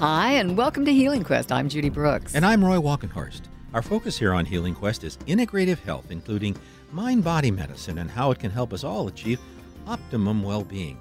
Hi, 0.00 0.34
and 0.34 0.56
welcome 0.56 0.84
to 0.84 0.92
Healing 0.92 1.24
Quest. 1.24 1.50
I'm 1.50 1.68
Judy 1.68 1.88
Brooks. 1.88 2.36
And 2.36 2.46
I'm 2.46 2.64
Roy 2.64 2.76
Walkenhorst. 2.76 3.40
Our 3.74 3.82
focus 3.82 4.16
here 4.16 4.32
on 4.32 4.44
Healing 4.44 4.76
Quest 4.76 5.02
is 5.02 5.16
integrative 5.26 5.80
health, 5.80 6.12
including 6.12 6.56
mind 6.92 7.24
body 7.24 7.50
medicine 7.50 7.98
and 7.98 8.08
how 8.08 8.30
it 8.30 8.38
can 8.38 8.52
help 8.52 8.72
us 8.72 8.84
all 8.84 9.08
achieve 9.08 9.40
optimum 9.88 10.44
well 10.44 10.62
being. 10.62 11.00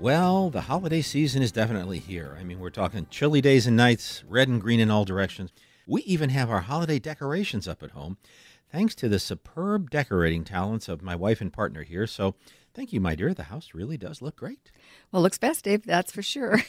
Well, 0.00 0.50
the 0.50 0.62
holiday 0.62 1.02
season 1.02 1.40
is 1.40 1.52
definitely 1.52 2.00
here. 2.00 2.36
I 2.36 2.42
mean, 2.42 2.58
we're 2.58 2.70
talking 2.70 3.06
chilly 3.10 3.40
days 3.40 3.68
and 3.68 3.76
nights, 3.76 4.24
red 4.28 4.48
and 4.48 4.60
green 4.60 4.80
in 4.80 4.90
all 4.90 5.04
directions. 5.04 5.52
We 5.86 6.02
even 6.02 6.30
have 6.30 6.50
our 6.50 6.62
holiday 6.62 6.98
decorations 6.98 7.68
up 7.68 7.80
at 7.84 7.92
home, 7.92 8.16
thanks 8.70 8.94
to 8.96 9.08
the 9.08 9.18
superb 9.18 9.90
decorating 9.90 10.44
talents 10.44 10.88
of 10.88 11.02
my 11.02 11.14
wife 11.14 11.40
and 11.40 11.52
partner 11.52 11.82
here. 11.82 12.06
So, 12.06 12.34
thank 12.74 12.92
you, 12.92 13.00
my 13.00 13.14
dear. 13.14 13.34
The 13.34 13.44
house 13.44 13.70
really 13.74 13.96
does 13.96 14.22
look 14.22 14.36
great. 14.36 14.70
Well, 15.10 15.22
looks 15.22 15.38
festive, 15.38 15.84
that's 15.84 16.12
for 16.12 16.22
sure. 16.22 16.62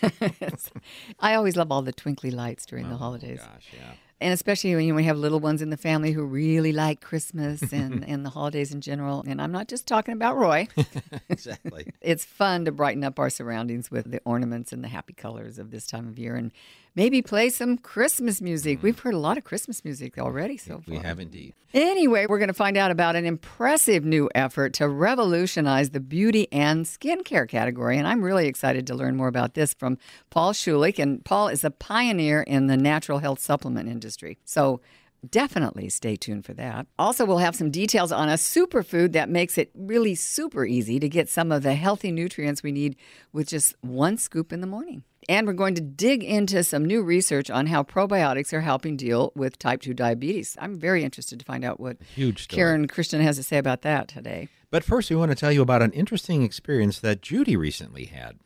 I 1.19 1.35
always 1.35 1.55
love 1.55 1.71
all 1.71 1.81
the 1.81 1.91
twinkly 1.91 2.31
lights 2.31 2.65
during 2.65 2.85
oh, 2.87 2.89
the 2.89 2.97
holidays. 2.97 3.39
Gosh, 3.39 3.69
yeah 3.73 3.93
and 4.19 4.33
especially 4.33 4.73
when 4.75 4.85
you 4.85 4.97
have 4.97 5.17
little 5.17 5.39
ones 5.39 5.61
in 5.61 5.69
the 5.69 5.77
family 5.77 6.11
who 6.11 6.23
really 6.23 6.71
like 6.71 7.01
Christmas 7.01 7.61
and, 7.73 8.03
and 8.07 8.25
the 8.25 8.29
holidays 8.29 8.71
in 8.71 8.81
general. 8.81 9.23
And 9.27 9.41
I'm 9.41 9.51
not 9.51 9.67
just 9.67 9.87
talking 9.87 10.13
about 10.13 10.37
Roy. 10.37 10.67
exactly. 11.29 11.91
it's 12.01 12.25
fun 12.25 12.65
to 12.65 12.71
brighten 12.71 13.03
up 13.03 13.19
our 13.19 13.29
surroundings 13.29 13.91
with 13.91 14.09
the 14.09 14.21
ornaments 14.25 14.71
and 14.71 14.83
the 14.83 14.87
happy 14.87 15.13
colors 15.13 15.59
of 15.59 15.71
this 15.71 15.85
time 15.85 16.07
of 16.07 16.17
year 16.17 16.35
and 16.35 16.51
maybe 16.97 17.21
play 17.21 17.47
some 17.49 17.77
Christmas 17.77 18.41
music. 18.41 18.79
Mm. 18.79 18.81
We've 18.81 18.99
heard 18.99 19.13
a 19.13 19.19
lot 19.19 19.37
of 19.37 19.43
Christmas 19.43 19.85
music 19.85 20.17
already 20.17 20.57
so 20.57 20.79
far. 20.79 20.95
We 20.95 20.97
have 20.97 21.19
indeed. 21.19 21.53
Anyway, 21.73 22.25
we're 22.27 22.39
going 22.39 22.47
to 22.47 22.55
find 22.55 22.75
out 22.75 22.89
about 22.89 23.15
an 23.15 23.25
impressive 23.25 24.03
new 24.03 24.29
effort 24.33 24.73
to 24.73 24.89
revolutionize 24.89 25.91
the 25.91 25.99
beauty 25.99 26.47
and 26.51 26.85
skincare 26.85 27.47
category. 27.47 27.99
And 27.99 28.07
I'm 28.07 28.23
really 28.23 28.47
excited 28.47 28.87
to 28.87 28.95
learn 28.95 29.15
more 29.15 29.27
about 29.27 29.53
this 29.53 29.75
from 29.75 29.99
Paul 30.31 30.53
Schulich. 30.53 30.97
And 30.97 31.23
Paul 31.23 31.49
is 31.49 31.63
a 31.63 31.69
pioneer 31.69 32.41
in 32.41 32.65
the 32.65 32.77
natural 32.77 33.19
health 33.19 33.39
supplement 33.39 33.87
industry. 33.87 34.39
So 34.43 34.81
Definitely 35.27 35.89
stay 35.89 36.15
tuned 36.15 36.45
for 36.45 36.53
that. 36.53 36.87
Also, 36.99 37.25
we'll 37.25 37.39
have 37.39 37.55
some 37.55 37.71
details 37.71 38.11
on 38.11 38.29
a 38.29 38.33
superfood 38.33 39.13
that 39.13 39.29
makes 39.29 39.57
it 39.57 39.71
really 39.73 40.15
super 40.15 40.65
easy 40.65 40.99
to 40.99 41.09
get 41.09 41.27
some 41.27 41.51
of 41.51 41.63
the 41.63 41.73
healthy 41.73 42.11
nutrients 42.11 42.61
we 42.61 42.71
need 42.71 42.95
with 43.33 43.47
just 43.47 43.75
one 43.81 44.17
scoop 44.17 44.53
in 44.53 44.61
the 44.61 44.67
morning. 44.67 45.03
And 45.27 45.45
we're 45.45 45.53
going 45.53 45.75
to 45.75 45.81
dig 45.81 46.23
into 46.23 46.63
some 46.63 46.85
new 46.85 47.01
research 47.03 47.49
on 47.49 47.65
how 47.67 47.83
probiotics 47.83 48.53
are 48.53 48.61
helping 48.61 48.95
deal 48.95 49.33
with 49.35 49.59
type 49.59 49.81
2 49.81 49.93
diabetes. 49.93 50.55
I'm 50.59 50.79
very 50.79 51.03
interested 51.03 51.39
to 51.39 51.45
find 51.45 51.65
out 51.65 51.79
what 51.79 51.97
Huge 52.15 52.47
Karen 52.47 52.87
Christian 52.87 53.19
has 53.21 53.35
to 53.35 53.43
say 53.43 53.57
about 53.57 53.81
that 53.81 54.07
today. 54.07 54.47
But 54.69 54.83
first, 54.83 55.09
we 55.09 55.15
want 55.15 55.31
to 55.31 55.35
tell 55.35 55.51
you 55.51 55.61
about 55.61 55.81
an 55.81 55.91
interesting 55.91 56.43
experience 56.43 56.99
that 56.99 57.21
Judy 57.21 57.57
recently 57.57 58.05
had. 58.05 58.37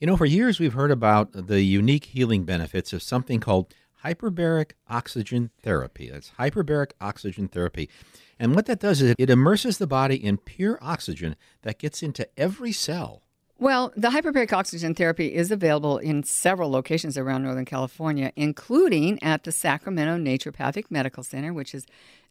You 0.00 0.08
know, 0.08 0.16
for 0.16 0.26
years 0.26 0.58
we've 0.58 0.74
heard 0.74 0.90
about 0.90 1.30
the 1.32 1.62
unique 1.62 2.06
healing 2.06 2.44
benefits 2.44 2.92
of 2.92 3.02
something 3.02 3.40
called 3.40 3.72
hyperbaric 4.04 4.72
oxygen 4.88 5.50
therapy. 5.62 6.10
That's 6.10 6.32
hyperbaric 6.38 6.92
oxygen 7.00 7.48
therapy. 7.48 7.88
And 8.38 8.54
what 8.54 8.66
that 8.66 8.80
does 8.80 9.00
is 9.00 9.14
it 9.18 9.30
immerses 9.30 9.78
the 9.78 9.86
body 9.86 10.16
in 10.16 10.38
pure 10.38 10.78
oxygen 10.82 11.36
that 11.62 11.78
gets 11.78 12.02
into 12.02 12.28
every 12.38 12.72
cell 12.72 13.23
well, 13.58 13.92
the 13.96 14.10
hyperbaric 14.10 14.52
oxygen 14.52 14.94
therapy 14.94 15.34
is 15.34 15.50
available 15.50 15.98
in 15.98 16.22
several 16.22 16.70
locations 16.70 17.16
around 17.16 17.44
Northern 17.44 17.64
California, 17.64 18.32
including 18.36 19.22
at 19.22 19.44
the 19.44 19.52
Sacramento 19.52 20.16
Naturopathic 20.16 20.90
Medical 20.90 21.22
Center, 21.22 21.52
which 21.52 21.74
is 21.74 21.86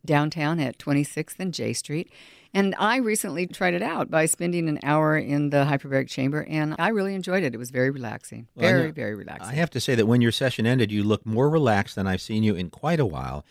downtown 0.05 0.59
at 0.59 0.77
26th 0.77 1.35
and 1.39 1.53
J 1.53 1.73
Street. 1.73 2.11
And 2.53 2.75
I 2.77 2.97
recently 2.97 3.47
tried 3.47 3.73
it 3.73 3.81
out 3.81 4.11
by 4.11 4.27
spending 4.27 4.69
an 4.69 4.79
hour 4.83 5.17
in 5.17 5.49
the 5.49 5.65
hyperbaric 5.65 6.07
chamber, 6.07 6.45
and 6.47 6.75
I 6.77 6.89
really 6.89 7.15
enjoyed 7.15 7.43
it. 7.43 7.55
It 7.55 7.57
was 7.57 7.71
very 7.71 7.89
relaxing. 7.89 8.47
Very, 8.55 8.83
well, 8.83 8.91
very 8.91 9.15
relaxing. 9.15 9.49
I 9.49 9.55
have 9.55 9.71
to 9.71 9.79
say 9.79 9.95
that 9.95 10.05
when 10.05 10.21
your 10.21 10.31
session 10.31 10.67
ended, 10.67 10.91
you 10.91 11.03
looked 11.03 11.25
more 11.25 11.49
relaxed 11.49 11.95
than 11.95 12.05
I've 12.05 12.21
seen 12.21 12.43
you 12.43 12.53
in 12.53 12.69
quite 12.69 12.99
a 12.99 13.05
while. 13.05 13.43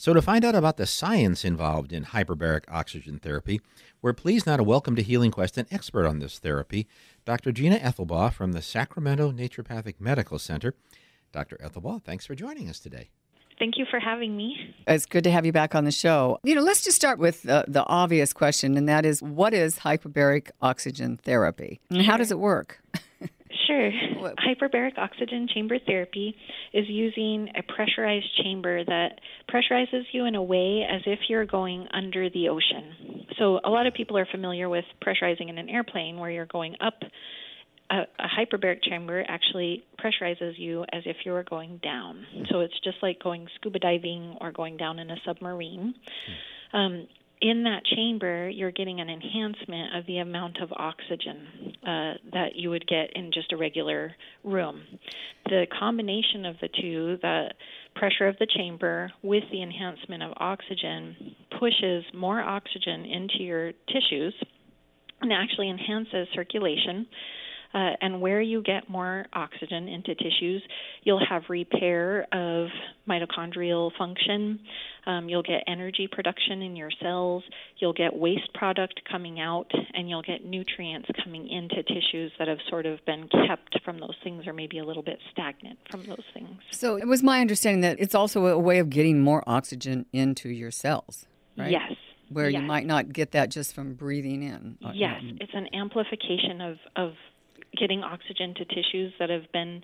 So, 0.00 0.14
to 0.14 0.22
find 0.22 0.44
out 0.44 0.54
about 0.54 0.76
the 0.76 0.86
science 0.86 1.44
involved 1.44 1.92
in 1.92 2.04
hyperbaric 2.04 2.66
oxygen 2.68 3.18
therapy, 3.18 3.60
we're 4.00 4.12
pleased 4.12 4.46
now 4.46 4.56
to 4.56 4.62
welcome 4.62 4.94
to 4.94 5.02
Healing 5.02 5.32
Quest 5.32 5.58
an 5.58 5.66
expert 5.72 6.06
on 6.06 6.20
this 6.20 6.38
therapy, 6.38 6.86
Dr. 7.24 7.50
Gina 7.50 7.78
Ethelbaugh 7.78 8.32
from 8.32 8.52
the 8.52 8.62
Sacramento 8.62 9.32
Naturopathic 9.32 9.96
Medical 9.98 10.38
Center. 10.38 10.76
Dr. 11.32 11.56
Ethelbaugh, 11.56 12.00
thanks 12.04 12.24
for 12.24 12.36
joining 12.36 12.68
us 12.68 12.78
today. 12.78 13.10
Thank 13.58 13.76
you 13.76 13.86
for 13.90 13.98
having 13.98 14.36
me. 14.36 14.72
It's 14.86 15.04
good 15.04 15.24
to 15.24 15.32
have 15.32 15.44
you 15.44 15.50
back 15.50 15.74
on 15.74 15.84
the 15.84 15.90
show. 15.90 16.38
You 16.44 16.54
know, 16.54 16.62
let's 16.62 16.84
just 16.84 16.96
start 16.96 17.18
with 17.18 17.42
the, 17.42 17.64
the 17.66 17.84
obvious 17.86 18.32
question, 18.32 18.76
and 18.76 18.88
that 18.88 19.04
is 19.04 19.20
what 19.20 19.52
is 19.52 19.80
hyperbaric 19.80 20.52
oxygen 20.62 21.16
therapy? 21.16 21.80
And 21.90 22.02
how 22.02 22.16
does 22.16 22.30
it 22.30 22.38
work? 22.38 22.80
Sure. 23.68 23.90
Hyperbaric 24.38 24.96
oxygen 24.96 25.46
chamber 25.52 25.78
therapy 25.78 26.34
is 26.72 26.86
using 26.88 27.50
a 27.54 27.62
pressurized 27.62 28.42
chamber 28.42 28.82
that 28.82 29.20
pressurizes 29.52 30.04
you 30.12 30.24
in 30.24 30.34
a 30.34 30.42
way 30.42 30.86
as 30.90 31.02
if 31.04 31.18
you're 31.28 31.44
going 31.44 31.86
under 31.92 32.30
the 32.30 32.48
ocean. 32.48 33.26
So, 33.38 33.60
a 33.62 33.68
lot 33.68 33.86
of 33.86 33.92
people 33.92 34.16
are 34.16 34.26
familiar 34.26 34.70
with 34.70 34.86
pressurizing 35.04 35.50
in 35.50 35.58
an 35.58 35.68
airplane 35.68 36.16
where 36.16 36.30
you're 36.30 36.46
going 36.46 36.76
up. 36.80 36.94
A, 37.90 38.00
a 38.18 38.26
hyperbaric 38.26 38.82
chamber 38.82 39.22
actually 39.28 39.84
pressurizes 40.02 40.58
you 40.58 40.84
as 40.90 41.02
if 41.04 41.16
you 41.26 41.32
were 41.32 41.44
going 41.44 41.78
down. 41.82 42.24
So, 42.50 42.60
it's 42.60 42.80
just 42.82 42.96
like 43.02 43.22
going 43.22 43.48
scuba 43.56 43.80
diving 43.80 44.38
or 44.40 44.50
going 44.50 44.78
down 44.78 44.98
in 44.98 45.10
a 45.10 45.16
submarine. 45.26 45.94
Hmm. 46.72 46.76
Um, 46.76 47.06
in 47.40 47.64
that 47.64 47.84
chamber, 47.84 48.48
you're 48.48 48.72
getting 48.72 49.00
an 49.00 49.08
enhancement 49.08 49.96
of 49.96 50.06
the 50.06 50.18
amount 50.18 50.60
of 50.60 50.72
oxygen 50.72 51.46
uh, 51.82 52.14
that 52.32 52.54
you 52.54 52.70
would 52.70 52.86
get 52.86 53.10
in 53.14 53.30
just 53.32 53.52
a 53.52 53.56
regular 53.56 54.12
room. 54.44 54.82
The 55.46 55.66
combination 55.78 56.44
of 56.46 56.56
the 56.60 56.68
two, 56.80 57.18
the 57.22 57.50
pressure 57.94 58.28
of 58.28 58.36
the 58.38 58.46
chamber 58.56 59.10
with 59.22 59.44
the 59.50 59.62
enhancement 59.62 60.22
of 60.22 60.32
oxygen, 60.36 61.34
pushes 61.58 62.04
more 62.14 62.40
oxygen 62.40 63.04
into 63.04 63.42
your 63.42 63.72
tissues 63.92 64.34
and 65.20 65.32
actually 65.32 65.70
enhances 65.70 66.28
circulation 66.34 67.06
uh, 67.74 67.90
and 68.00 68.20
where 68.20 68.40
you 68.40 68.62
get 68.62 68.88
more 68.88 69.26
oxygen 69.32 69.88
into 69.88 70.14
tissues, 70.14 70.62
you'll 71.02 71.24
have 71.28 71.42
repair 71.48 72.26
of 72.32 72.68
mitochondrial 73.08 73.90
function. 73.98 74.60
Um, 75.06 75.28
you'll 75.28 75.42
get 75.42 75.64
energy 75.66 76.08
production 76.10 76.62
in 76.62 76.76
your 76.76 76.90
cells. 77.02 77.42
You'll 77.78 77.92
get 77.92 78.14
waste 78.14 78.52
product 78.54 79.00
coming 79.10 79.40
out, 79.40 79.70
and 79.94 80.08
you'll 80.08 80.22
get 80.22 80.44
nutrients 80.44 81.08
coming 81.22 81.48
into 81.48 81.82
tissues 81.82 82.32
that 82.38 82.48
have 82.48 82.58
sort 82.68 82.86
of 82.86 83.04
been 83.04 83.28
kept 83.46 83.78
from 83.84 84.00
those 84.00 84.16
things 84.24 84.46
or 84.46 84.52
maybe 84.52 84.78
a 84.78 84.84
little 84.84 85.02
bit 85.02 85.18
stagnant 85.30 85.78
from 85.90 86.04
those 86.04 86.24
things. 86.32 86.48
So 86.70 86.96
it 86.96 87.06
was 87.06 87.22
my 87.22 87.40
understanding 87.40 87.82
that 87.82 88.00
it's 88.00 88.14
also 88.14 88.46
a 88.46 88.58
way 88.58 88.78
of 88.78 88.90
getting 88.90 89.20
more 89.20 89.42
oxygen 89.46 90.06
into 90.12 90.48
your 90.48 90.70
cells, 90.70 91.26
right? 91.56 91.70
Yes 91.70 91.92
where 92.30 92.50
yes. 92.50 92.60
you 92.60 92.66
might 92.66 92.86
not 92.86 93.10
get 93.10 93.32
that 93.32 93.48
just 93.48 93.74
from 93.74 93.94
breathing 93.94 94.42
in. 94.42 94.76
Yes, 94.92 95.22
it's 95.40 95.52
an 95.54 95.66
amplification 95.74 96.60
of, 96.60 96.76
of 96.94 97.12
getting 97.78 98.02
oxygen 98.02 98.54
to 98.54 98.64
tissues 98.64 99.12
that 99.18 99.30
have 99.30 99.50
been 99.52 99.82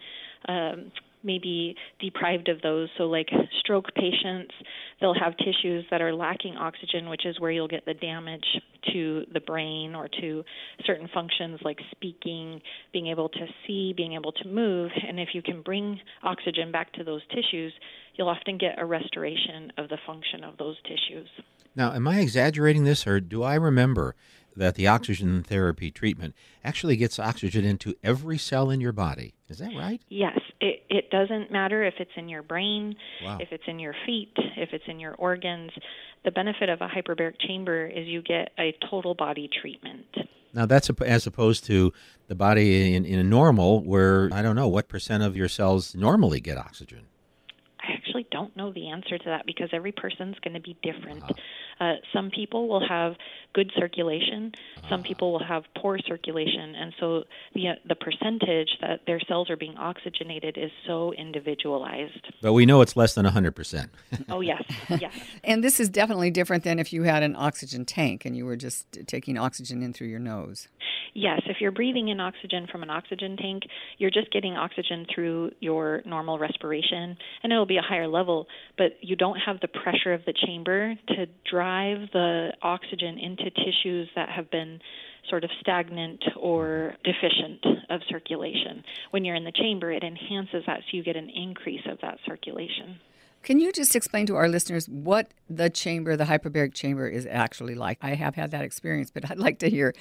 um, 0.49 0.93
maybe 1.25 1.75
deprived 2.00 2.49
of 2.49 2.60
those. 2.62 2.88
So, 2.99 3.05
like 3.05 3.28
stroke 3.60 3.87
patients, 3.94 4.53
they'll 5.00 5.15
have 5.15 5.37
tissues 5.38 5.84
that 5.91 6.03
are 6.03 6.15
lacking 6.15 6.56
oxygen, 6.56 7.09
which 7.09 7.25
is 7.25 7.41
where 7.41 7.50
you'll 7.50 7.69
get 7.69 7.84
the 7.87 7.94
damage 7.94 8.44
to 8.93 9.25
the 9.33 9.41
brain 9.41 9.94
or 9.94 10.09
to 10.21 10.44
certain 10.84 11.09
functions 11.12 11.59
like 11.65 11.78
speaking, 11.91 12.60
being 12.93 13.06
able 13.09 13.31
to 13.31 13.47
see, 13.66 13.94
being 13.97 14.12
able 14.12 14.33
to 14.33 14.49
move. 14.49 14.91
And 15.09 15.19
if 15.19 15.31
you 15.33 15.43
can 15.43 15.62
bring 15.62 15.99
oxygen 16.22 16.71
back 16.71 16.93
to 16.94 17.04
those 17.04 17.22
tissues, 17.28 17.72
you'll 18.15 18.28
often 18.28 18.59
get 18.59 18.78
a 18.78 18.84
restoration 18.84 19.72
of 19.78 19.88
the 19.88 19.99
function 20.06 20.44
of 20.44 20.56
those 20.59 20.77
tissues. 20.83 21.28
Now, 21.77 21.93
am 21.93 22.06
I 22.06 22.21
exaggerating 22.21 22.84
this, 22.84 23.06
or 23.06 23.19
do 23.21 23.42
I 23.42 23.57
remember 23.57 24.15
that 24.56 24.74
the 24.74 24.86
oxygen 24.86 25.42
therapy 25.42 25.91
treatment 25.91 26.34
actually 26.65 26.97
gets 26.97 27.18
oxygen 27.18 27.65
into 27.65 27.95
every 28.03 28.39
cell 28.39 28.71
in 28.71 28.80
your 28.80 28.92
body. 28.92 29.34
Is 29.48 29.59
that 29.59 29.72
right? 29.77 30.01
Yes. 30.09 30.39
It, 30.60 30.83
it 30.89 31.10
doesn't 31.10 31.51
matter 31.53 31.84
if 31.84 31.95
it's 31.98 32.10
in 32.16 32.28
your 32.28 32.42
brain, 32.42 32.95
wow. 33.22 33.39
if 33.41 33.48
it's 33.53 33.65
in 33.66 33.78
your 33.78 33.95
feet, 34.06 34.33
if 34.56 34.71
it's 34.72 34.84
in 34.86 35.01
your 35.01 35.15
organs. 35.15 35.72
The 36.24 36.30
benefit 36.30 36.68
of 36.68 36.80
a 36.80 36.89
hyperbaric 36.89 37.34
chamber 37.47 37.86
is 37.86 38.06
you 38.06 38.22
get 38.22 38.53
a 38.59 38.74
total 38.91 39.15
body 39.15 39.48
treatment. 39.60 40.06
Now, 40.54 40.66
that's 40.66 40.89
as 41.04 41.27
opposed 41.27 41.65
to 41.66 41.92
the 42.28 42.36
body 42.36 42.95
in, 42.95 43.04
in 43.04 43.18
a 43.18 43.24
normal, 43.24 43.83
where 43.83 44.30
I 44.33 44.41
don't 44.41 44.54
know 44.54 44.68
what 44.68 44.89
percent 44.89 45.22
of 45.22 45.36
your 45.36 45.48
cells 45.48 45.95
normally 45.97 46.41
get 46.41 46.57
oxygen. 46.57 47.07
I 48.15 48.19
actually 48.19 48.28
don't 48.31 48.57
know 48.57 48.72
the 48.72 48.91
answer 48.91 49.19
to 49.19 49.25
that 49.27 49.47
because 49.47 49.71
every 49.72 49.93
person's 49.93 50.37
going 50.43 50.55
to 50.55 50.61
be 50.61 50.77
different. 50.83 51.22
Uh-huh. 51.22 51.84
Uh, 51.84 51.95
some 52.13 52.31
people 52.31 52.69
will 52.69 52.87
have 52.87 53.15
good 53.53 53.72
circulation, 53.77 54.53
uh-huh. 54.77 54.89
some 54.89 55.03
people 55.03 55.33
will 55.33 55.45
have 55.45 55.65
poor 55.77 55.99
circulation, 55.99 56.75
and 56.77 56.93
so 57.01 57.25
the 57.55 57.69
uh, 57.69 57.72
the 57.89 57.97
percentage 57.97 58.69
that 58.81 59.01
their 59.07 59.21
cells 59.27 59.51
are 59.51 59.57
being 59.57 59.77
oxygenated 59.77 60.57
is 60.57 60.71
so 60.87 61.13
individualized. 61.15 62.33
But 62.41 62.53
we 62.53 62.66
know 62.66 62.81
it's 62.81 62.97
less 62.97 63.15
than 63.15 63.27
100%. 63.27 63.89
oh, 64.28 64.41
yes, 64.41 64.63
yes. 64.89 65.13
and 65.45 65.65
this 65.65 65.81
is 65.81 65.89
definitely 65.89 66.31
different 66.31 66.63
than 66.63 66.78
if 66.78 66.93
you 66.93 67.03
had 67.03 67.22
an 67.22 67.34
oxygen 67.37 67.84
tank 67.84 68.25
and 68.25 68.37
you 68.37 68.45
were 68.45 68.57
just 68.57 68.87
taking 69.07 69.37
oxygen 69.37 69.83
in 69.83 69.93
through 69.93 70.09
your 70.09 70.21
nose. 70.21 70.69
Yes, 71.15 71.43
if 71.47 71.59
you're 71.61 71.71
breathing 71.71 72.09
in 72.09 72.19
oxygen 72.19 72.66
from 72.71 72.83
an 72.83 72.91
oxygen 72.91 73.37
tank, 73.37 73.63
you're 73.99 74.11
just 74.11 74.33
getting 74.33 74.57
oxygen 74.57 75.07
through 75.15 75.53
your 75.61 76.03
normal 76.05 76.41
respiration, 76.41 77.16
and 77.43 77.53
it'll 77.53 77.66
be 77.66 77.77
a 77.77 77.83
higher 77.83 78.09
level, 78.09 78.49
but 78.77 78.99
you 79.01 79.15
don't 79.15 79.37
have 79.37 79.61
the 79.61 79.69
pressure 79.69 80.13
of 80.13 80.22
the 80.27 80.34
chamber 80.47 80.95
to 81.09 81.27
drive 81.49 82.09
the 82.13 82.49
oxygen 82.63 83.19
into 83.19 83.45
tissues 83.51 84.09
that 84.16 84.28
have 84.28 84.51
been 84.51 84.81
sort 85.31 85.45
of 85.45 85.51
stagnant 85.61 86.22
or 86.37 86.95
deficient 87.05 87.65
of 87.91 88.01
circulation. 88.09 88.83
When 89.10 89.25
you're 89.25 89.37
in 89.37 89.45
the 89.45 89.53
chamber, 89.53 89.93
it 89.93 90.03
enhances 90.03 90.65
that 90.67 90.81
so 90.81 90.97
you 90.97 91.05
get 91.05 91.17
an 91.17 91.31
increase 91.31 91.87
of 91.91 91.99
that 92.03 92.19
circulation. 92.27 92.99
Can 93.45 93.60
you 93.60 93.72
just 93.72 93.95
explain 93.95 94.27
to 94.27 94.37
our 94.37 94.49
listeners 94.49 94.89
what 94.89 95.28
the 95.49 95.69
chamber, 95.71 96.17
the 96.17 96.25
hyperbaric 96.25 96.75
chamber, 96.75 97.07
is 97.07 97.27
actually 97.31 97.75
like? 97.75 97.99
I 98.01 98.15
have 98.15 98.34
had 98.34 98.51
that 98.53 98.65
experience, 98.65 99.10
but 99.10 99.31
I'd 99.31 99.39
like 99.39 99.59
to 99.59 99.71
hear 99.71 99.95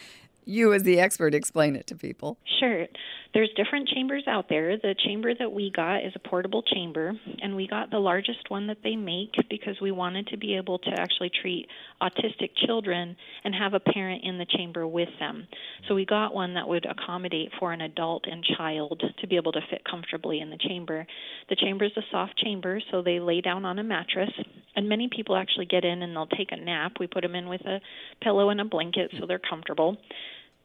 you 0.46 0.74
as 0.74 0.84
the 0.84 1.00
expert 1.00 1.34
explain 1.34 1.76
it 1.76 1.88
to 1.88 1.96
people. 1.96 2.38
Sure. 2.60 2.86
There's 3.34 3.50
different 3.56 3.90
chambers 3.90 4.24
out 4.28 4.46
there. 4.48 4.78
The 4.78 4.94
chamber 5.06 5.34
that 5.34 5.52
we 5.52 5.72
got 5.76 6.06
is 6.06 6.14
a 6.16 6.30
portable 6.30 6.62
chamber, 6.62 7.14
and 7.42 7.56
we 7.56 7.68
got 7.68 7.90
the 7.90 7.98
largest 7.98 8.50
one 8.50 8.68
that 8.68 8.78
they 8.84 8.96
make 8.96 9.34
because 9.50 9.76
we 9.82 9.92
wanted 9.92 10.28
to 10.28 10.38
be 10.38 10.56
able 10.56 10.78
to 10.78 10.92
actually 10.92 11.32
treat 11.42 11.68
autistic 12.00 12.52
children 12.68 13.16
and 13.44 13.56
have 13.56 13.74
a 13.74 13.80
parent 13.80 14.24
in 14.24 14.38
the 14.38 14.46
chamber 14.46 14.86
with 14.86 15.10
them. 15.20 15.48
So 15.88 15.96
we 15.96 16.06
got 16.06 16.36
one 16.36 16.54
that 16.54 16.68
would 16.68 16.86
accommodate 16.86 17.50
for 17.60 17.74
an 17.74 17.82
adult 17.82 18.26
and 18.28 18.46
child 18.56 19.02
to 19.20 19.28
be 19.28 19.36
able 19.36 19.52
to 19.54 19.62
fit 19.68 19.82
comfortably 19.90 20.40
in 20.40 20.52
the 20.52 20.58
chamber. 20.58 21.08
The 21.50 21.56
chamber 21.56 21.86
is 21.86 21.98
a 21.98 22.04
soft 22.12 22.38
chamber, 22.38 22.80
so 22.92 23.02
they 23.02 23.20
lay 23.20 23.42
down 23.42 23.66
on 23.66 23.80
a 23.80 23.84
mattress, 23.84 24.32
and 24.76 24.88
many 24.88 25.10
people 25.14 25.36
actually 25.36 25.66
get 25.66 25.84
in 25.84 26.04
and 26.04 26.16
they'll 26.16 26.28
take 26.28 26.52
a 26.52 26.58
nap. 26.58 26.94
We 27.00 27.08
put 27.08 27.22
them 27.22 27.34
in 27.34 27.50
with 27.50 27.62
a 27.62 27.82
pillow 28.22 28.50
and 28.50 28.62
a 28.62 28.66
blanket 28.66 29.12
so 29.20 29.26
they're 29.26 29.40
comfortable 29.40 29.98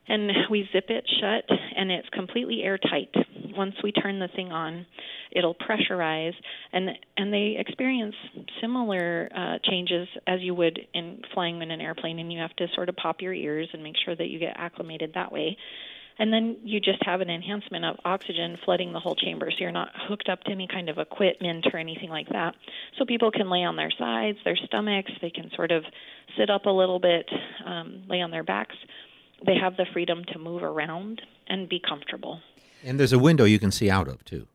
and 0.08 0.30
we 0.50 0.68
zip 0.72 0.86
it 0.88 1.04
shut 1.20 1.44
and 1.76 1.90
it's 1.90 2.08
completely 2.10 2.62
airtight. 2.62 3.14
Once 3.56 3.74
we 3.82 3.92
turn 3.92 4.18
the 4.18 4.28
thing 4.34 4.52
on 4.52 4.86
it'll 5.32 5.54
pressurize 5.54 6.34
and 6.72 6.88
and 7.16 7.32
they 7.32 7.56
experience 7.58 8.14
similar 8.60 9.28
uh, 9.34 9.58
changes 9.64 10.08
as 10.26 10.40
you 10.40 10.54
would 10.54 10.78
in 10.94 11.22
flying 11.34 11.60
in 11.60 11.70
an 11.70 11.80
airplane 11.80 12.18
and 12.18 12.32
you 12.32 12.38
have 12.38 12.54
to 12.56 12.66
sort 12.74 12.88
of 12.88 12.96
pop 12.96 13.20
your 13.20 13.34
ears 13.34 13.68
and 13.72 13.82
make 13.82 13.96
sure 14.04 14.16
that 14.16 14.28
you 14.28 14.38
get 14.38 14.54
acclimated 14.56 15.12
that 15.14 15.30
way. 15.30 15.56
And 16.20 16.32
then 16.32 16.56
you 16.64 16.80
just 16.80 16.98
have 17.02 17.20
an 17.20 17.30
enhancement 17.30 17.84
of 17.84 17.94
oxygen 18.04 18.58
flooding 18.64 18.92
the 18.92 18.98
whole 18.98 19.14
chamber 19.14 19.50
so 19.50 19.56
you're 19.60 19.70
not 19.70 19.90
hooked 20.08 20.28
up 20.28 20.42
to 20.44 20.50
any 20.50 20.66
kind 20.66 20.88
of 20.88 20.98
equipment 20.98 21.66
or 21.72 21.78
anything 21.78 22.10
like 22.10 22.28
that. 22.30 22.56
So 22.98 23.04
people 23.04 23.30
can 23.30 23.48
lay 23.48 23.62
on 23.62 23.76
their 23.76 23.92
sides 23.96 24.38
their 24.44 24.56
stomachs 24.56 25.12
they 25.20 25.30
can 25.30 25.50
sort 25.54 25.70
of 25.70 25.84
sit 26.36 26.50
up 26.50 26.66
a 26.66 26.70
little 26.70 26.98
bit 26.98 27.28
um, 27.64 28.02
lay 28.08 28.20
on 28.20 28.30
their 28.30 28.44
backs 28.44 28.74
they 29.44 29.56
have 29.56 29.76
the 29.76 29.86
freedom 29.92 30.24
to 30.32 30.38
move 30.38 30.62
around 30.62 31.22
and 31.46 31.68
be 31.68 31.80
comfortable. 31.80 32.40
And 32.84 32.98
there's 32.98 33.12
a 33.12 33.18
window 33.18 33.44
you 33.44 33.58
can 33.58 33.72
see 33.72 33.90
out 33.90 34.08
of, 34.08 34.24
too. 34.24 34.46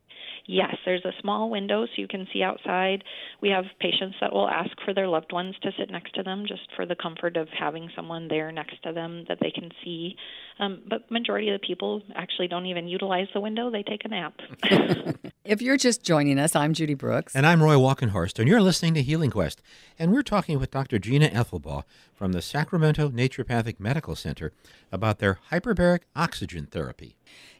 Yes, 0.45 0.75
there's 0.85 1.06
a 1.06 1.13
small 1.21 1.50
window 1.50 1.85
so 1.85 1.91
you 1.95 2.07
can 2.07 2.27
see 2.33 2.44
outside. 2.44 3.03
We 3.41 3.50
have 3.50 3.63
patients 3.80 4.18
that 4.19 4.33
will 4.33 4.50
ask 4.50 4.71
for 4.83 4.94
their 4.94 5.07
loved 5.07 5.31
ones 5.31 5.56
to 5.62 5.71
sit 5.77 5.89
next 5.89 6.15
to 6.15 6.24
them 6.24 6.45
just 6.47 6.68
for 6.75 6.85
the 6.85 6.95
comfort 6.95 7.38
of 7.38 7.47
having 7.57 7.89
someone 7.95 8.27
there 8.27 8.51
next 8.51 8.83
to 8.83 8.91
them 8.91 9.24
that 9.30 9.38
they 9.39 9.51
can 9.51 9.71
see. 9.83 10.18
Um, 10.59 10.81
but 10.88 11.09
majority 11.09 11.50
of 11.50 11.59
the 11.59 11.65
people 11.65 12.01
actually 12.15 12.50
don't 12.50 12.65
even 12.65 12.89
utilize 12.89 13.27
the 13.33 13.39
window; 13.39 13.71
they 13.71 13.83
take 13.83 14.03
a 14.03 14.09
nap. 14.09 14.33
if 15.45 15.62
you're 15.62 15.78
just 15.78 16.04
joining 16.04 16.40
us, 16.40 16.56
I'm 16.56 16.74
Judy 16.74 16.94
Brooks, 16.94 17.36
and 17.36 17.45
I'm 17.45 17.62
Roy 17.62 17.75
Walkenhorst, 17.75 18.40
and 18.40 18.48
you're 18.48 18.62
listening 18.62 18.94
to 18.94 19.01
Healing 19.01 19.30
Quest, 19.30 19.62
and 20.00 20.13
we're 20.13 20.22
talking 20.22 20.57
with 20.57 20.72
Dr. 20.72 21.00
Gina 21.00 21.28
Ethelbaugh 21.28 21.84
from 22.13 22.31
the 22.31 22.42
Sacramento 22.42 23.10
Naturopathic 23.10 23.80
Medical 23.80 24.16
Center 24.16 24.54
about 24.92 25.19
their 25.19 25.40
hyperbaric 25.51 26.01
oxygen 26.16 26.66
therapy. 26.66 27.18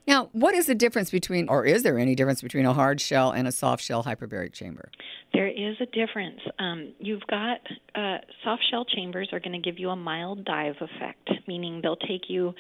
Now, 0.08 0.30
what 0.32 0.54
is 0.54 0.66
the 0.66 0.76
difference 0.76 1.12
between, 1.12 1.50
or 1.50 1.66
is 1.66 1.84
there 1.84 2.00
any 2.00 2.16
difference 2.16 2.42
between 2.42 2.66
a 2.66 2.74
hard 2.74 3.02
shell 3.02 3.32
and 3.32 3.48
a 3.48 3.52
soft 3.52 3.84
shell 3.84 4.04
hyperbaric 4.04 4.54
chamber? 4.54 4.90
There 5.34 5.48
is 5.48 5.76
a 5.82 5.86
difference. 5.86 6.40
Um, 6.60 6.94
you've 7.00 7.26
got 7.28 7.60
uh, 7.96 8.20
soft 8.44 8.64
shell 8.70 8.86
chambers 8.86 9.30
are 9.34 9.40
going 9.40 9.54
to 9.54 9.60
give 9.60 9.80
you 9.80 9.90
a 9.90 9.96
mild 9.96 10.46
dive 10.46 10.76
effect, 10.80 11.30
meaning 11.48 11.82
they'll 11.82 11.96
take 11.96 12.30
you 12.30 12.54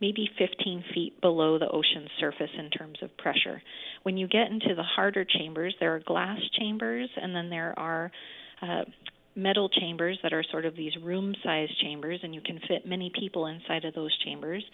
maybe 0.00 0.28
15 0.38 0.84
feet 0.94 1.20
below 1.20 1.58
the 1.58 1.68
ocean 1.68 2.08
surface 2.20 2.50
in 2.56 2.70
terms 2.70 2.98
of 3.02 3.16
pressure. 3.16 3.62
When 4.02 4.16
you 4.16 4.28
get 4.28 4.50
into 4.50 4.74
the 4.74 4.82
harder 4.82 5.24
chambers, 5.24 5.74
there 5.80 5.94
are 5.94 6.00
glass 6.00 6.38
chambers, 6.58 7.10
and 7.16 7.34
then 7.34 7.50
there 7.50 7.78
are 7.78 8.10
uh, 8.62 8.84
metal 9.38 9.68
chambers 9.68 10.18
that 10.22 10.32
are 10.32 10.44
sort 10.50 10.66
of 10.66 10.74
these 10.76 10.92
room 11.02 11.34
sized 11.44 11.80
chambers, 11.80 12.20
and 12.22 12.34
you 12.34 12.40
can 12.40 12.58
fit 12.66 12.86
many 12.86 13.10
people 13.18 13.46
inside 13.46 13.84
of 13.84 13.94
those 13.94 14.16
chambers. 14.24 14.64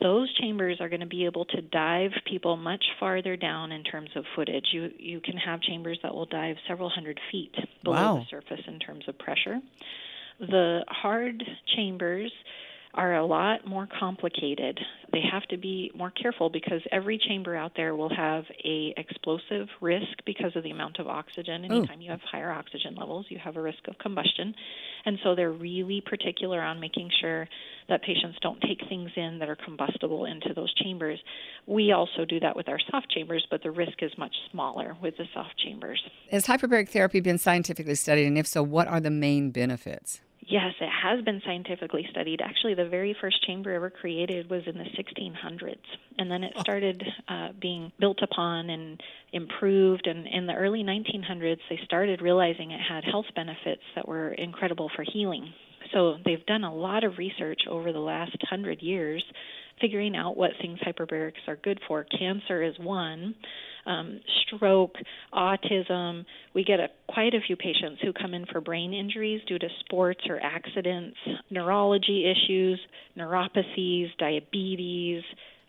Those 0.00 0.32
chambers 0.34 0.80
are 0.80 0.88
going 0.88 1.00
to 1.00 1.06
be 1.06 1.24
able 1.24 1.44
to 1.46 1.62
dive 1.62 2.10
people 2.26 2.56
much 2.56 2.84
farther 2.98 3.36
down 3.36 3.72
in 3.72 3.84
terms 3.84 4.10
of 4.16 4.24
footage. 4.34 4.66
You, 4.72 4.90
you 4.98 5.20
can 5.20 5.36
have 5.36 5.60
chambers 5.62 5.98
that 6.02 6.14
will 6.14 6.26
dive 6.26 6.56
several 6.66 6.88
hundred 6.88 7.20
feet 7.30 7.54
below 7.84 7.96
wow. 7.96 8.14
the 8.16 8.24
surface 8.30 8.64
in 8.66 8.78
terms 8.80 9.04
of 9.08 9.18
pressure. 9.18 9.60
The 10.40 10.84
hard 10.88 11.42
chambers 11.76 12.32
are 12.94 13.16
a 13.16 13.24
lot 13.24 13.66
more 13.66 13.86
complicated. 13.98 14.78
They 15.12 15.20
have 15.30 15.42
to 15.44 15.56
be 15.56 15.90
more 15.94 16.10
careful 16.10 16.50
because 16.50 16.80
every 16.90 17.18
chamber 17.18 17.54
out 17.54 17.72
there 17.76 17.94
will 17.94 18.14
have 18.14 18.44
a 18.64 18.94
explosive 18.96 19.68
risk 19.80 20.06
because 20.26 20.52
of 20.56 20.62
the 20.62 20.70
amount 20.70 20.98
of 20.98 21.06
oxygen. 21.06 21.62
Oh. 21.62 21.76
Anytime 21.76 22.00
Ooh. 22.00 22.04
you 22.04 22.10
have 22.10 22.20
higher 22.20 22.50
oxygen 22.50 22.94
levels, 22.94 23.26
you 23.28 23.38
have 23.38 23.56
a 23.56 23.62
risk 23.62 23.86
of 23.88 23.98
combustion. 23.98 24.54
And 25.04 25.18
so 25.22 25.34
they're 25.34 25.52
really 25.52 26.02
particular 26.04 26.60
on 26.60 26.80
making 26.80 27.10
sure 27.20 27.46
that 27.88 28.02
patients 28.02 28.38
don't 28.42 28.60
take 28.62 28.80
things 28.88 29.10
in 29.16 29.38
that 29.38 29.48
are 29.48 29.56
combustible 29.56 30.24
into 30.24 30.52
those 30.54 30.72
chambers. 30.74 31.18
We 31.66 31.92
also 31.92 32.24
do 32.26 32.40
that 32.40 32.56
with 32.56 32.68
our 32.68 32.78
soft 32.90 33.10
chambers, 33.10 33.46
but 33.50 33.62
the 33.62 33.70
risk 33.70 34.02
is 34.02 34.12
much 34.18 34.34
smaller 34.50 34.96
with 35.02 35.16
the 35.16 35.24
soft 35.34 35.58
chambers. 35.58 36.02
Has 36.30 36.46
hyperbaric 36.46 36.88
therapy 36.88 37.20
been 37.20 37.38
scientifically 37.38 37.94
studied 37.94 38.26
and 38.26 38.38
if 38.38 38.46
so, 38.46 38.62
what 38.62 38.88
are 38.88 39.00
the 39.00 39.10
main 39.10 39.50
benefits? 39.50 40.20
Yes, 40.48 40.72
it 40.80 40.88
has 41.02 41.22
been 41.24 41.42
scientifically 41.44 42.06
studied. 42.10 42.40
Actually, 42.40 42.72
the 42.72 42.88
very 42.88 43.14
first 43.20 43.44
chamber 43.46 43.74
ever 43.74 43.90
created 43.90 44.48
was 44.48 44.62
in 44.66 44.78
the 44.78 44.84
1600s, 44.84 45.76
and 46.18 46.30
then 46.30 46.42
it 46.42 46.54
oh. 46.56 46.60
started 46.62 47.02
uh, 47.28 47.48
being 47.60 47.92
built 48.00 48.20
upon 48.22 48.70
and 48.70 48.98
improved. 49.32 50.06
And 50.06 50.26
in 50.26 50.46
the 50.46 50.54
early 50.54 50.82
1900s, 50.82 51.58
they 51.68 51.78
started 51.84 52.22
realizing 52.22 52.70
it 52.70 52.80
had 52.80 53.04
health 53.04 53.26
benefits 53.36 53.82
that 53.94 54.08
were 54.08 54.32
incredible 54.32 54.90
for 54.96 55.04
healing. 55.12 55.52
So 55.92 56.16
they've 56.24 56.44
done 56.46 56.64
a 56.64 56.74
lot 56.74 57.04
of 57.04 57.18
research 57.18 57.60
over 57.68 57.92
the 57.92 57.98
last 57.98 58.36
hundred 58.48 58.80
years, 58.80 59.22
figuring 59.80 60.16
out 60.16 60.36
what 60.36 60.50
things 60.60 60.78
hyperbarics 60.80 61.46
are 61.46 61.56
good 61.56 61.80
for. 61.86 62.04
Cancer 62.04 62.62
is 62.62 62.74
one 62.78 63.34
um, 63.88 64.20
stroke, 64.42 64.94
autism. 65.32 66.24
We 66.54 66.62
get 66.62 66.78
a, 66.78 66.88
quite 67.08 67.34
a 67.34 67.40
few 67.44 67.56
patients 67.56 68.00
who 68.02 68.12
come 68.12 68.34
in 68.34 68.46
for 68.46 68.60
brain 68.60 68.92
injuries 68.92 69.40
due 69.48 69.58
to 69.58 69.68
sports 69.80 70.20
or 70.28 70.38
accidents, 70.40 71.16
neurology 71.50 72.30
issues, 72.30 72.80
neuropathies, 73.16 74.08
diabetes. 74.18 75.22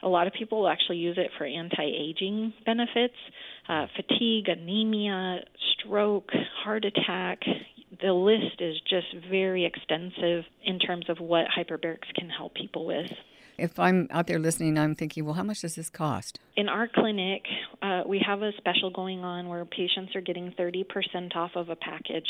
A 0.03 0.07
lot 0.07 0.27
of 0.27 0.33
people 0.33 0.67
actually 0.67 0.97
use 0.97 1.17
it 1.17 1.31
for 1.37 1.45
anti 1.45 1.83
aging 1.83 2.53
benefits, 2.65 3.15
uh, 3.67 3.87
fatigue, 3.95 4.47
anemia, 4.47 5.39
stroke, 5.73 6.29
heart 6.63 6.85
attack. 6.85 7.39
The 8.01 8.13
list 8.13 8.61
is 8.61 8.75
just 8.89 9.07
very 9.29 9.65
extensive 9.65 10.45
in 10.63 10.79
terms 10.79 11.05
of 11.09 11.19
what 11.19 11.47
hyperbarics 11.47 12.13
can 12.15 12.29
help 12.29 12.53
people 12.53 12.85
with. 12.85 13.11
If 13.59 13.77
I'm 13.77 14.07
out 14.11 14.27
there 14.27 14.39
listening, 14.39 14.77
I'm 14.79 14.95
thinking, 14.95 15.25
well, 15.25 15.33
how 15.33 15.43
much 15.43 15.61
does 15.61 15.75
this 15.75 15.89
cost? 15.89 16.39
In 16.55 16.69
our 16.69 16.87
clinic, 16.87 17.43
uh, 17.81 18.03
we 18.05 18.19
have 18.25 18.41
a 18.41 18.51
special 18.57 18.89
going 18.89 19.19
on 19.19 19.49
where 19.49 19.65
patients 19.65 20.15
are 20.15 20.21
getting 20.21 20.53
30% 20.57 21.35
off 21.35 21.51
of 21.55 21.69
a 21.69 21.75
package, 21.75 22.27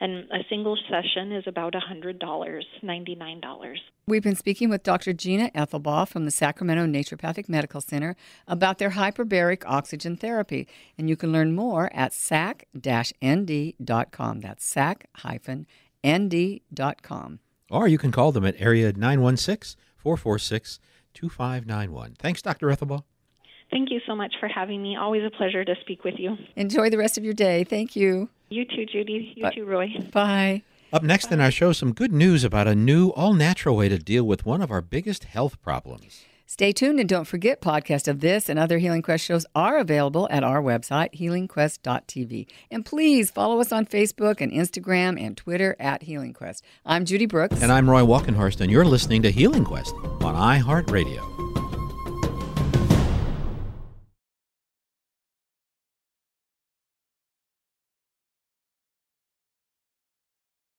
and 0.00 0.24
a 0.30 0.38
single 0.48 0.78
session 0.88 1.32
is 1.32 1.44
about 1.46 1.74
$100, 1.74 2.18
$99. 2.18 3.74
We've 4.06 4.22
been 4.22 4.36
speaking 4.36 4.70
with 4.70 4.82
Dr. 4.82 5.12
Gina 5.12 5.50
Ethelbaugh 5.54 6.08
from 6.08 6.24
the 6.24 6.30
Sacramento 6.30 6.86
Naturopathic 6.86 7.48
Medical 7.48 7.80
Center 7.80 8.16
about 8.48 8.78
their 8.78 8.90
hyperbaric 8.90 9.62
oxygen 9.66 10.16
therapy, 10.16 10.66
and 10.96 11.08
you 11.08 11.16
can 11.16 11.30
learn 11.32 11.54
more 11.54 11.90
at 11.92 12.12
sac-nd.com. 12.12 12.70
That's 14.40 14.66
sac-nd.com. 14.66 15.08
Or 17.72 17.86
you 17.86 17.98
can 17.98 18.10
call 18.10 18.32
them 18.32 18.44
at 18.44 18.60
area 18.60 18.92
916- 18.92 19.76
446 20.02 20.80
2591. 21.14 22.14
Thanks, 22.18 22.42
Dr. 22.42 22.68
Ethelbaugh. 22.68 23.04
Thank 23.70 23.90
you 23.90 24.00
so 24.06 24.16
much 24.16 24.34
for 24.40 24.48
having 24.48 24.82
me. 24.82 24.96
Always 24.96 25.22
a 25.24 25.30
pleasure 25.30 25.64
to 25.64 25.74
speak 25.82 26.02
with 26.02 26.14
you. 26.18 26.36
Enjoy 26.56 26.90
the 26.90 26.98
rest 26.98 27.16
of 27.18 27.24
your 27.24 27.34
day. 27.34 27.62
Thank 27.64 27.94
you. 27.94 28.28
You 28.48 28.64
too, 28.64 28.84
Judy. 28.84 29.32
You 29.36 29.44
Bye. 29.44 29.50
too, 29.54 29.64
Roy. 29.64 29.88
Bye. 30.12 30.62
Up 30.92 31.04
next 31.04 31.26
Bye. 31.26 31.34
in 31.34 31.40
our 31.40 31.52
show, 31.52 31.72
some 31.72 31.92
good 31.92 32.12
news 32.12 32.42
about 32.42 32.66
a 32.66 32.74
new 32.74 33.10
all 33.10 33.32
natural 33.32 33.76
way 33.76 33.88
to 33.88 33.96
deal 33.98 34.24
with 34.24 34.44
one 34.44 34.60
of 34.60 34.72
our 34.72 34.80
biggest 34.80 35.22
health 35.24 35.60
problems. 35.62 36.24
Stay 36.50 36.72
tuned 36.72 36.98
and 36.98 37.08
don't 37.08 37.28
forget 37.28 37.60
podcasts 37.62 38.08
of 38.08 38.18
this 38.18 38.48
and 38.48 38.58
other 38.58 38.78
Healing 38.78 39.02
Quest 39.02 39.24
shows 39.24 39.46
are 39.54 39.78
available 39.78 40.26
at 40.32 40.42
our 40.42 40.60
website, 40.60 41.14
healingquest.tv. 41.14 42.48
And 42.72 42.84
please 42.84 43.30
follow 43.30 43.60
us 43.60 43.70
on 43.70 43.86
Facebook 43.86 44.40
and 44.40 44.50
Instagram 44.50 45.24
and 45.24 45.36
Twitter 45.36 45.76
at 45.78 46.02
Healing 46.02 46.32
Quest. 46.32 46.64
I'm 46.84 47.04
Judy 47.04 47.26
Brooks. 47.26 47.62
And 47.62 47.70
I'm 47.70 47.88
Roy 47.88 48.00
Walkenhorst, 48.00 48.60
and 48.62 48.68
you're 48.68 48.84
listening 48.84 49.22
to 49.22 49.30
Healing 49.30 49.64
Quest 49.64 49.94
on 49.94 50.34
iHeartRadio. 50.34 51.29